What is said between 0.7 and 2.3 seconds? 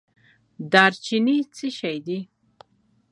دارچینی څه شی دی؟